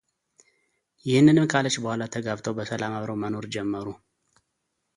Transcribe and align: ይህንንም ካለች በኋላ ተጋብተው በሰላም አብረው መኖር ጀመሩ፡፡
ይህንንም 1.07 1.45
ካለች 1.51 1.75
በኋላ 1.83 2.01
ተጋብተው 2.15 2.55
በሰላም 2.59 2.95
አብረው 3.01 3.21
መኖር 3.25 3.47
ጀመሩ፡፡ 3.57 3.87